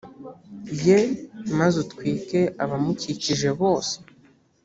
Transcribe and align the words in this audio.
ye 0.85 0.99
maze 1.57 1.75
utwike 1.83 2.39
abamukikije 2.63 3.49
bose 3.61 3.95